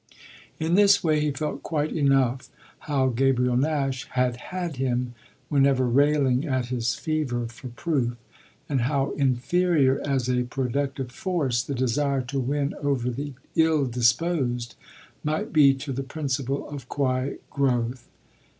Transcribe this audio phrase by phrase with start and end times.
[0.59, 2.49] In this way he felt quite enough
[2.89, 5.13] how Gabriel Nash had "had" him
[5.47, 8.17] whenever railing at his fever for proof,
[8.67, 14.73] and how inferior as a productive force the desire to win over the ill disposed
[15.23, 18.07] might be to the principle of quiet growth.